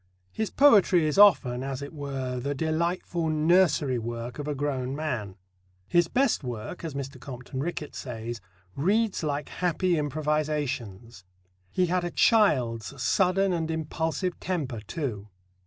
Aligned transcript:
His 0.31 0.49
poetry 0.49 1.05
is 1.05 1.19
often, 1.19 1.61
as 1.61 1.83
it 1.83 1.93
were, 1.93 2.39
the 2.39 2.55
delightful 2.55 3.29
nursery 3.29 3.99
work 3.99 4.39
of 4.39 4.47
a 4.47 4.55
grown 4.55 4.95
man. 4.95 5.35
"His 5.87 6.07
best 6.07 6.43
work," 6.43 6.83
as 6.83 6.95
Mr. 6.95 7.19
Compton 7.19 7.59
Rickett 7.59 7.93
says, 7.93 8.41
"reads 8.75 9.21
like 9.21 9.49
happy 9.49 9.99
improvisations." 9.99 11.23
He 11.69 11.85
had 11.85 12.03
a 12.03 12.09
child's 12.09 12.99
sudden 12.99 13.53
and 13.53 13.69
impulsive 13.69 14.39
temper, 14.39 14.79
too. 14.81 15.29